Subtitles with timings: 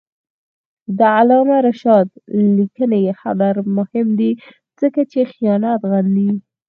[0.97, 2.07] د علامه رشاد
[2.57, 4.31] لیکنی هنر مهم دی
[4.81, 6.29] ځکه چې خیانت غندي.